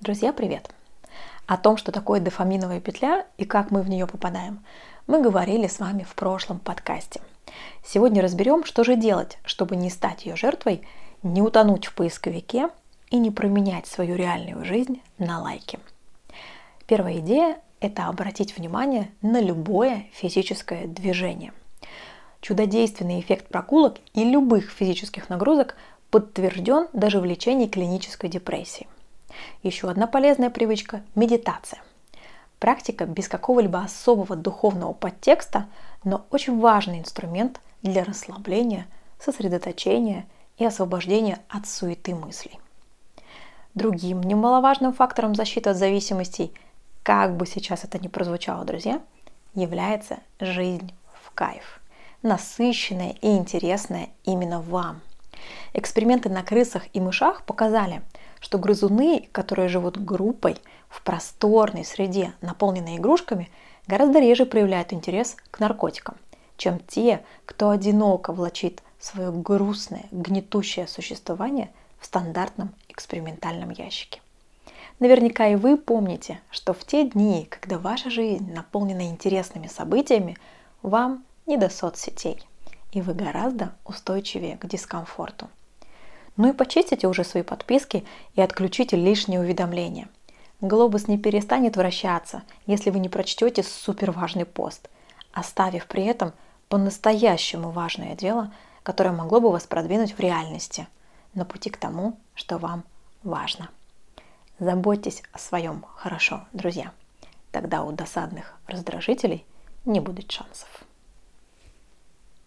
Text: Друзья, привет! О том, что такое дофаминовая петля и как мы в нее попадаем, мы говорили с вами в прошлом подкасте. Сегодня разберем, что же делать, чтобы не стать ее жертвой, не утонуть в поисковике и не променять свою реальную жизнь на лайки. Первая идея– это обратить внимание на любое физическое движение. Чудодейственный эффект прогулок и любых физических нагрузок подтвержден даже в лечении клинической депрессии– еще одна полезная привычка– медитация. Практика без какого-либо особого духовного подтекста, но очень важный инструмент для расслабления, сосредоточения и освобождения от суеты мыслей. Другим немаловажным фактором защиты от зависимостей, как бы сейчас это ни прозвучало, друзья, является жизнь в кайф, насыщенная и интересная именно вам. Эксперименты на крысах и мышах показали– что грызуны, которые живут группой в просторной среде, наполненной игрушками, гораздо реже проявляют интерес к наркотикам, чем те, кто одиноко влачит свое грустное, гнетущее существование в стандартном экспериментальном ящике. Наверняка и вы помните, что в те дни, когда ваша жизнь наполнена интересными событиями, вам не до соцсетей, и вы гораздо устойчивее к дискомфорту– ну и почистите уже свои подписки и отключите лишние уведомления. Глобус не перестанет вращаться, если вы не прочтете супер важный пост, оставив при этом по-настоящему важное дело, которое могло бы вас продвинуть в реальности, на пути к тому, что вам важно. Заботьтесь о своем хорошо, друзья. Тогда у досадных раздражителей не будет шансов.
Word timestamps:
Друзья, 0.00 0.32
привет! 0.32 0.70
О 1.44 1.58
том, 1.58 1.76
что 1.76 1.92
такое 1.92 2.20
дофаминовая 2.20 2.80
петля 2.80 3.26
и 3.36 3.44
как 3.44 3.70
мы 3.70 3.82
в 3.82 3.90
нее 3.90 4.06
попадаем, 4.06 4.64
мы 5.06 5.20
говорили 5.20 5.66
с 5.66 5.78
вами 5.78 6.04
в 6.04 6.14
прошлом 6.14 6.58
подкасте. 6.58 7.20
Сегодня 7.84 8.22
разберем, 8.22 8.64
что 8.64 8.82
же 8.82 8.96
делать, 8.96 9.36
чтобы 9.44 9.76
не 9.76 9.90
стать 9.90 10.24
ее 10.24 10.36
жертвой, 10.36 10.88
не 11.22 11.42
утонуть 11.42 11.84
в 11.84 11.94
поисковике 11.94 12.70
и 13.10 13.18
не 13.18 13.30
променять 13.30 13.86
свою 13.86 14.16
реальную 14.16 14.64
жизнь 14.64 15.02
на 15.18 15.42
лайки. 15.42 15.78
Первая 16.86 17.18
идея– 17.18 17.60
это 17.80 18.06
обратить 18.06 18.56
внимание 18.56 19.10
на 19.20 19.38
любое 19.38 20.06
физическое 20.14 20.86
движение. 20.86 21.52
Чудодейственный 22.40 23.20
эффект 23.20 23.48
прогулок 23.48 23.98
и 24.14 24.24
любых 24.24 24.70
физических 24.70 25.28
нагрузок 25.28 25.76
подтвержден 26.10 26.88
даже 26.94 27.20
в 27.20 27.26
лечении 27.26 27.66
клинической 27.66 28.30
депрессии– 28.30 28.88
еще 29.62 29.90
одна 29.90 30.06
полезная 30.06 30.50
привычка– 30.50 31.02
медитация. 31.14 31.80
Практика 32.58 33.06
без 33.06 33.28
какого-либо 33.28 33.80
особого 33.80 34.36
духовного 34.36 34.92
подтекста, 34.92 35.66
но 36.04 36.26
очень 36.30 36.58
важный 36.60 36.98
инструмент 36.98 37.60
для 37.82 38.04
расслабления, 38.04 38.86
сосредоточения 39.18 40.26
и 40.58 40.64
освобождения 40.64 41.38
от 41.48 41.66
суеты 41.66 42.14
мыслей. 42.14 42.58
Другим 43.74 44.22
немаловажным 44.22 44.92
фактором 44.92 45.34
защиты 45.34 45.70
от 45.70 45.76
зависимостей, 45.76 46.52
как 47.02 47.36
бы 47.36 47.46
сейчас 47.46 47.84
это 47.84 47.98
ни 47.98 48.08
прозвучало, 48.08 48.64
друзья, 48.64 49.00
является 49.54 50.18
жизнь 50.38 50.92
в 51.22 51.30
кайф, 51.32 51.80
насыщенная 52.22 53.14
и 53.22 53.36
интересная 53.36 54.08
именно 54.24 54.60
вам. 54.60 55.00
Эксперименты 55.72 56.28
на 56.28 56.42
крысах 56.42 56.84
и 56.92 57.00
мышах 57.00 57.44
показали– 57.44 58.02
что 58.40 58.58
грызуны, 58.58 59.28
которые 59.32 59.68
живут 59.68 60.02
группой 60.02 60.56
в 60.88 61.02
просторной 61.02 61.84
среде, 61.84 62.32
наполненной 62.40 62.96
игрушками, 62.96 63.50
гораздо 63.86 64.18
реже 64.18 64.46
проявляют 64.46 64.92
интерес 64.92 65.36
к 65.50 65.60
наркотикам, 65.60 66.16
чем 66.56 66.78
те, 66.80 67.22
кто 67.44 67.70
одиноко 67.70 68.32
влачит 68.32 68.82
свое 68.98 69.30
грустное, 69.30 70.06
гнетущее 70.10 70.86
существование 70.86 71.70
в 72.00 72.06
стандартном 72.06 72.70
экспериментальном 72.88 73.70
ящике. 73.70 74.20
Наверняка 74.98 75.48
и 75.48 75.54
вы 75.54 75.78
помните, 75.78 76.40
что 76.50 76.74
в 76.74 76.84
те 76.84 77.04
дни, 77.04 77.46
когда 77.48 77.78
ваша 77.78 78.10
жизнь 78.10 78.52
наполнена 78.52 79.08
интересными 79.08 79.66
событиями, 79.66 80.36
вам 80.82 81.24
не 81.46 81.56
до 81.56 81.70
соцсетей, 81.70 82.42
и 82.92 83.00
вы 83.00 83.14
гораздо 83.14 83.72
устойчивее 83.84 84.58
к 84.58 84.66
дискомфорту– 84.66 85.48
ну 86.40 86.48
и 86.48 86.52
почистите 86.54 87.06
уже 87.06 87.22
свои 87.22 87.42
подписки 87.42 88.02
и 88.34 88.40
отключите 88.40 88.96
лишние 88.96 89.40
уведомления. 89.40 90.08
Глобус 90.62 91.06
не 91.06 91.18
перестанет 91.18 91.76
вращаться, 91.76 92.44
если 92.64 92.88
вы 92.88 92.98
не 92.98 93.10
прочтете 93.10 93.62
супер 93.62 94.10
важный 94.10 94.46
пост, 94.46 94.88
оставив 95.32 95.86
при 95.86 96.06
этом 96.06 96.32
по-настоящему 96.70 97.68
важное 97.68 98.14
дело, 98.14 98.54
которое 98.82 99.12
могло 99.12 99.40
бы 99.42 99.52
вас 99.52 99.66
продвинуть 99.66 100.16
в 100.16 100.20
реальности, 100.20 100.88
на 101.34 101.44
пути 101.44 101.68
к 101.68 101.76
тому, 101.76 102.18
что 102.34 102.56
вам 102.56 102.84
важно. 103.22 103.68
Заботьтесь 104.58 105.22
о 105.32 105.38
своем 105.38 105.84
хорошо, 105.94 106.46
друзья. 106.54 106.92
Тогда 107.52 107.82
у 107.82 107.92
досадных 107.92 108.54
раздражителей 108.66 109.44
не 109.84 110.00
будет 110.00 110.32
шансов. 110.32 110.84